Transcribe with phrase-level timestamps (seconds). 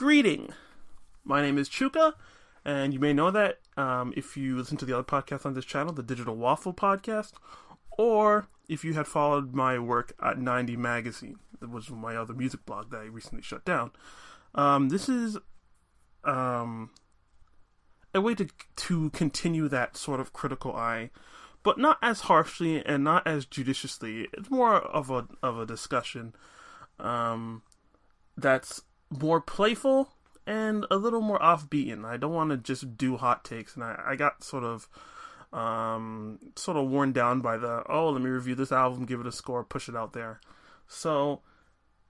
[0.00, 0.54] Greeting.
[1.24, 2.14] My name is Chuka,
[2.64, 5.66] and you may know that um, if you listen to the other podcast on this
[5.66, 7.32] channel, the Digital Waffle Podcast,
[7.98, 12.64] or if you had followed my work at 90 Magazine, that was my other music
[12.64, 13.90] blog that I recently shut down.
[14.54, 15.36] Um, this is
[16.24, 16.88] um,
[18.14, 21.10] a way to to continue that sort of critical eye,
[21.62, 24.28] but not as harshly and not as judiciously.
[24.32, 26.34] It's more of a of a discussion
[26.98, 27.60] um,
[28.34, 28.80] that's
[29.10, 30.12] more playful
[30.46, 32.04] and a little more offbeaten.
[32.04, 34.88] I don't want to just do hot takes, and I, I got sort of
[35.52, 39.26] um, sort of worn down by the oh, let me review this album, give it
[39.26, 40.40] a score, push it out there.
[40.86, 41.40] So,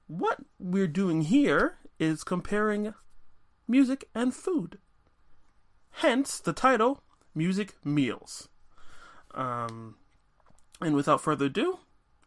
[0.06, 2.95] what we're doing here is comparing
[3.68, 4.78] music and food.
[5.92, 7.02] Hence the title,
[7.34, 8.48] Music Meals.
[9.34, 9.96] Um,
[10.80, 11.78] and without further ado,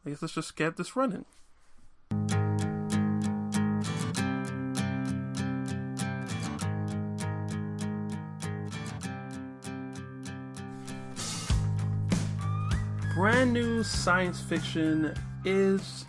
[0.06, 1.26] I guess let's just get this running.
[13.24, 16.04] Brand new science fiction is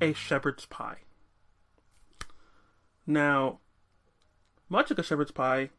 [0.00, 0.96] a shepherd's pie.
[3.06, 3.60] Now,
[4.68, 5.70] much like a shepherd's pie,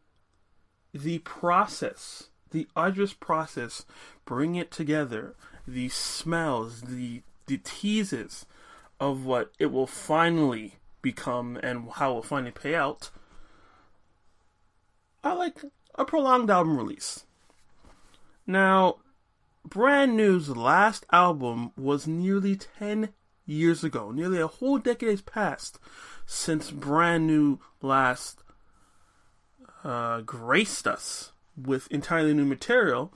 [0.94, 3.86] the process, the arduous process,
[4.24, 5.36] bring it together,
[5.68, 8.46] the smells, the the teases
[8.98, 13.10] of what it will finally become and how it will finally pay out,
[15.22, 15.58] I like
[15.96, 17.26] a prolonged album release.
[18.48, 19.00] Now,
[19.70, 23.10] Brand New's last album was nearly 10
[23.46, 24.12] years ago.
[24.12, 25.78] Nearly a whole decade has passed
[26.26, 28.44] since Brand New last
[29.84, 33.12] uh, graced us with entirely new material,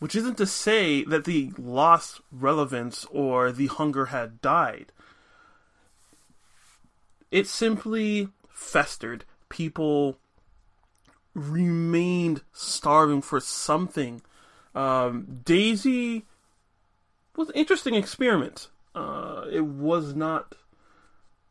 [0.00, 4.90] which isn't to say that the lost relevance or the hunger had died.
[7.30, 9.24] It simply festered.
[9.48, 10.18] People
[11.34, 14.22] remained starving for something
[14.78, 16.24] um, Daisy
[17.34, 18.68] was an interesting experiment.
[18.94, 20.54] Uh, it was not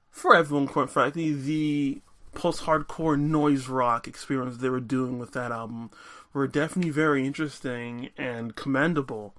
[0.10, 2.02] for everyone, quite frankly, the
[2.34, 5.92] post-hardcore noise rock experience they were doing with that album
[6.32, 9.34] were definitely very interesting and commendable.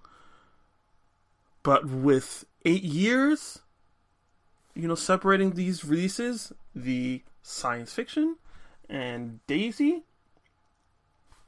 [1.62, 3.60] But with eight years,
[4.74, 8.36] you know, separating these releases, the science fiction
[8.88, 10.02] and Daisy,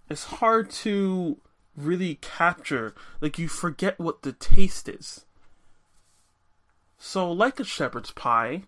[0.08, 1.38] it's hard to
[1.76, 2.94] really capture.
[3.20, 5.24] Like you forget what the taste is.
[6.98, 8.64] So, like a shepherd's pie,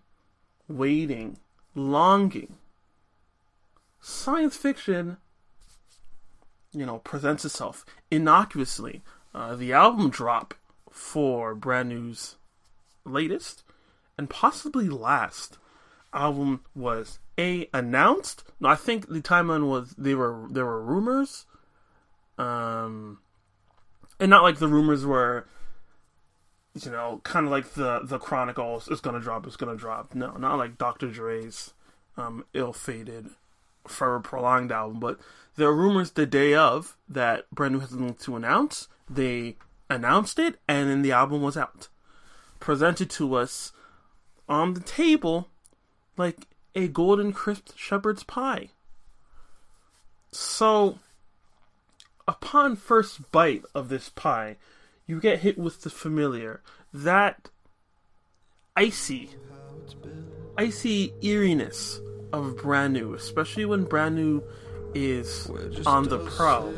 [0.67, 1.37] waiting,
[1.75, 2.55] longing,
[4.01, 5.17] science fiction,
[6.71, 9.03] you know, presents itself innocuously.
[9.35, 10.55] Uh, the album drop
[10.89, 12.35] for Brand New's
[13.05, 13.63] latest
[14.17, 15.57] and possibly last
[16.13, 18.43] album was a announced.
[18.59, 21.45] No, I think the timeline was they were there were rumors
[22.37, 23.19] um,
[24.19, 25.47] and not like the rumors were,
[26.73, 28.87] you know, kind of like the the Chronicles.
[28.89, 29.45] It's gonna drop.
[29.45, 30.15] It's gonna drop.
[30.15, 31.09] No, not like Dr.
[31.09, 31.73] Dre's
[32.17, 33.29] um, ill-fated,
[33.87, 34.99] forever prolonged album.
[34.99, 35.19] But
[35.55, 38.87] there are rumors the day of that Brand New has something to announce.
[39.09, 39.57] They
[39.89, 41.89] announced it, and then the album was out,
[42.59, 43.71] presented to us
[44.49, 45.49] on the table
[46.17, 48.69] like a golden crisp shepherd's pie.
[50.31, 50.99] So
[52.53, 54.55] upon first bite of this pie,
[55.07, 56.61] you get hit with the familiar.
[56.93, 57.49] That
[58.75, 59.31] icy,
[60.55, 61.99] icy eeriness
[62.31, 64.43] of brand new, especially when brand new
[64.93, 65.49] is
[65.87, 66.71] on the prowl.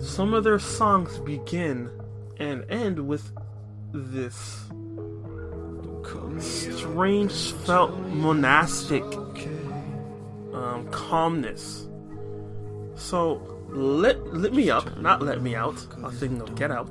[0.00, 1.88] Some of their songs begin
[2.40, 3.30] and end with
[3.92, 4.64] this
[6.40, 9.04] strange felt monastic
[10.52, 11.86] um, calmness.
[12.96, 15.86] So Lit, lit me up, not let me out.
[16.04, 16.90] I think of get out.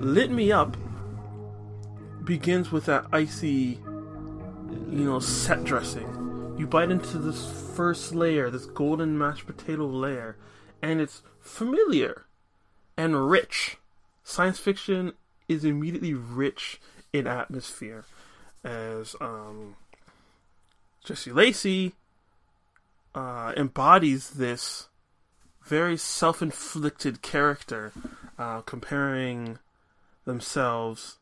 [0.00, 0.76] Lit me up
[2.24, 3.78] begins with that icy,
[4.90, 6.54] you know, set dressing.
[6.56, 10.36] You bite into this first layer, this golden mashed potato layer,
[10.80, 12.24] and it's familiar
[12.96, 13.78] and rich.
[14.22, 15.12] Science fiction
[15.48, 16.80] is immediately rich
[17.12, 18.04] in atmosphere,
[18.62, 19.76] as um,
[21.04, 21.92] Jesse Lacey
[23.14, 24.88] uh, embodies this
[25.64, 27.92] very self-inflicted character,
[28.38, 29.58] uh, comparing
[30.24, 31.16] themselves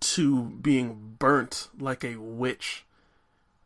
[0.00, 2.84] to being burnt like a witch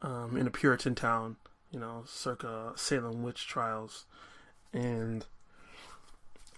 [0.02, 1.36] um, in a Puritan town,
[1.70, 4.04] you know, circa Salem witch trials,
[4.72, 5.24] and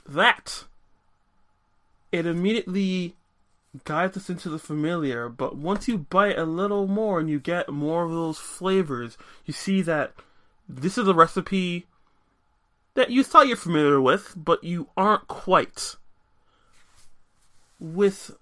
[0.06, 0.64] that
[2.10, 3.14] it immediately
[3.84, 7.68] guides us into the familiar, but once you bite a little more and you get
[7.68, 10.14] more of those flavors, you see that
[10.68, 11.86] this is a recipe
[12.98, 15.94] that you thought you're familiar with, but you aren't quite.
[17.78, 18.32] With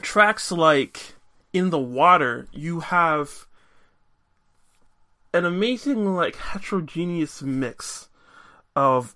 [0.00, 1.12] tracks like
[1.52, 3.46] In the Water, you have
[5.34, 8.08] an amazing, like, heterogeneous mix
[8.74, 9.14] of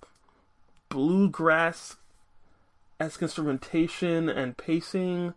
[0.89, 1.97] bluegrass
[2.99, 5.33] esque instrumentation and pacing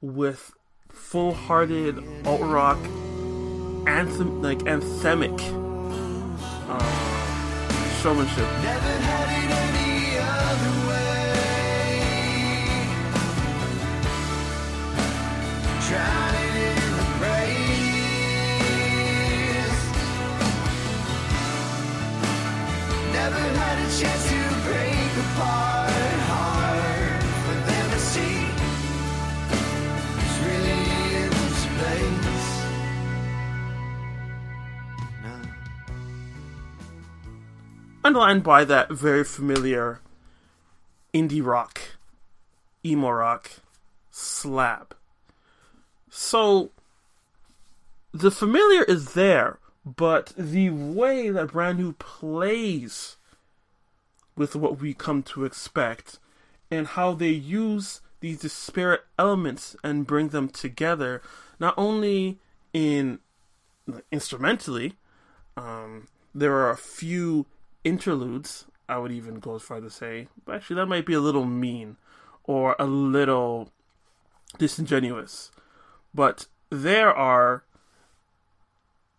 [0.00, 0.54] with
[0.88, 2.78] full hearted alt rock
[3.86, 5.61] anthem like anthemic
[8.02, 8.48] showmanship.
[23.12, 26.11] Never had a chance to break apart.
[38.12, 39.98] Underlined by that very familiar
[41.14, 41.80] indie rock,
[42.84, 43.50] emo rock,
[44.10, 44.92] slap.
[46.10, 46.72] So
[48.12, 53.16] the familiar is there, but the way that Brand New plays
[54.36, 56.18] with what we come to expect
[56.70, 61.22] and how they use these disparate elements and bring them together,
[61.58, 62.36] not only
[62.74, 63.20] in
[64.10, 64.96] instrumentally,
[65.56, 67.46] um, there are a few
[67.84, 71.20] interludes, I would even go as far to say, but actually that might be a
[71.20, 71.96] little mean
[72.44, 73.70] or a little
[74.58, 75.50] disingenuous.
[76.14, 77.64] But there are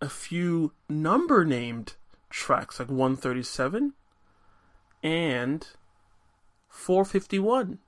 [0.01, 1.93] a few number named
[2.29, 3.93] tracks, like 137
[5.01, 5.67] and
[6.67, 7.79] 451.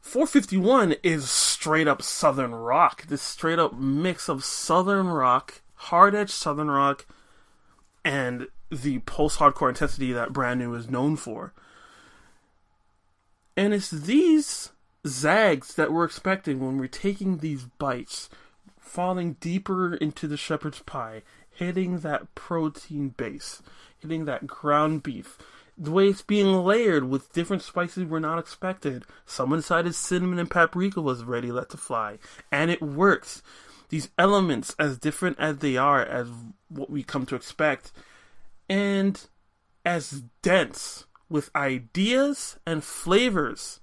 [0.00, 3.06] 451 is straight up southern rock.
[3.06, 7.06] This straight up mix of southern rock, hard edge southern rock,
[8.04, 11.52] and the post hardcore intensity that Brand New is known for.
[13.56, 14.70] And it's these
[15.06, 18.30] zags that we're expecting when we're taking these bites,
[18.80, 23.62] falling deeper into the shepherd's pie, hitting that protein base,
[23.98, 25.36] hitting that ground beef.
[25.76, 29.04] The way it's being layered with different spices we're not expected.
[29.26, 32.18] Someone decided cinnamon and paprika was ready let to fly.
[32.50, 33.42] And it works.
[33.88, 36.28] These elements, as different as they are as
[36.68, 37.92] what we come to expect,
[38.68, 39.26] and
[39.84, 43.80] as dense with ideas and flavors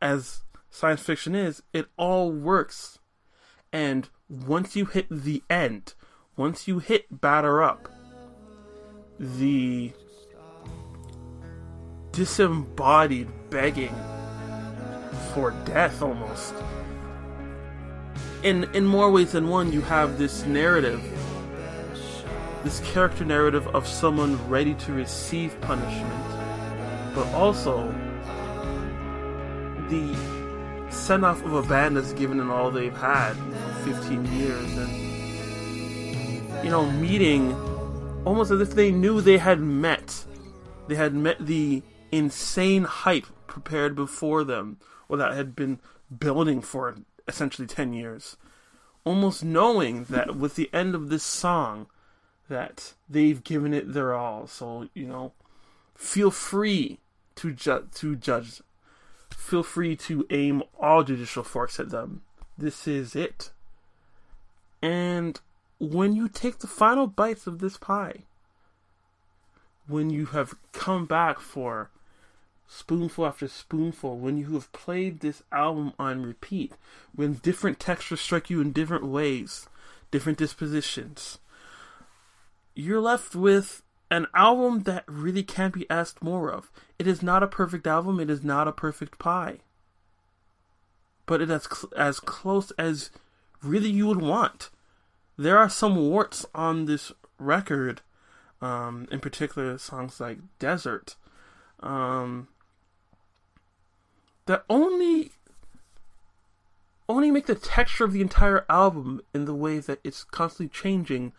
[0.00, 2.98] as science fiction is, it all works.
[3.72, 5.94] And once you hit the end,
[6.36, 7.88] once you hit batter up,
[9.18, 9.92] the
[12.12, 13.94] disembodied begging
[15.32, 16.54] for death almost.
[18.42, 21.02] In in more ways than one, you have this narrative,
[22.64, 27.94] this character narrative of someone ready to receive punishment, but also
[29.88, 30.16] the
[30.90, 36.64] send off of a band that's given in all they've had for 15 years and
[36.64, 37.52] you know meeting
[38.24, 40.24] almost as if they knew they had met.
[40.88, 44.78] They had met the insane hype prepared before them
[45.08, 45.80] or that had been
[46.16, 46.96] building for
[47.28, 48.36] essentially 10 years.
[49.04, 51.88] Almost knowing that with the end of this song
[52.48, 55.32] that they've given it their all so you know
[55.94, 56.98] feel free
[57.34, 58.60] to ju- to judge
[59.44, 62.22] feel free to aim all judicial force at them.
[62.56, 63.50] This is it.
[64.80, 65.40] And
[65.78, 68.22] when you take the final bites of this pie,
[69.86, 71.90] when you have come back for
[72.66, 76.72] spoonful after spoonful, when you have played this album on repeat,
[77.14, 79.66] when different textures strike you in different ways,
[80.10, 81.38] different dispositions,
[82.74, 86.70] you're left with an album that really can't be asked more of.
[86.98, 88.20] It is not a perfect album.
[88.20, 89.58] It is not a perfect pie.
[91.26, 93.10] But it is cl- as close as
[93.62, 94.70] really you would want.
[95.36, 98.02] There are some warts on this record,
[98.60, 101.16] um, in particular songs like Desert,
[101.80, 102.48] um,
[104.46, 105.32] that only
[107.08, 111.32] only make the texture of the entire album in the way that it's constantly changing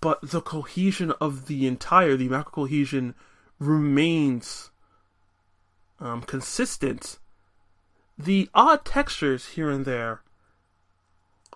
[0.00, 3.14] but the cohesion of the entire, the macro cohesion,
[3.58, 4.70] remains
[5.98, 7.18] um, consistent.
[8.18, 10.22] The odd textures here and there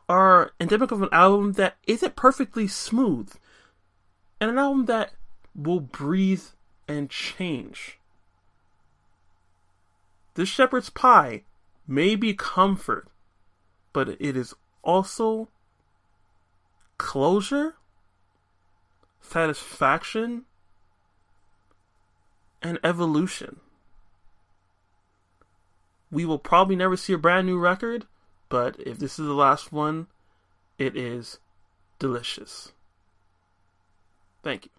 [0.09, 3.33] are endemic of an album that isn't perfectly smooth,
[4.41, 5.13] and an album that
[5.55, 6.45] will breathe
[6.89, 7.99] and change.
[10.35, 11.45] The Shepherd's Pie
[11.87, 13.09] may be comfort,
[13.93, 15.49] but it is also
[16.99, 17.77] closure,
[19.29, 20.45] satisfaction,
[22.63, 23.61] and evolution.
[26.11, 28.07] We will probably never see a brand new record,
[28.49, 30.07] but if this is the last one,
[30.79, 31.39] it is
[31.99, 32.73] delicious.
[34.43, 34.71] Thank you.